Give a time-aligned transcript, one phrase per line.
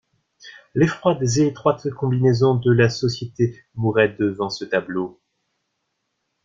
[0.73, 5.21] Les froides et étroites combinaisons de la société mouraient devant ce tableau.